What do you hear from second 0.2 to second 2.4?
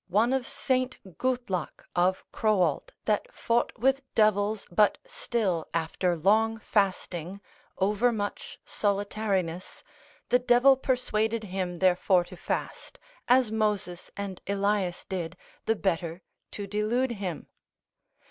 of Saint Gultlake of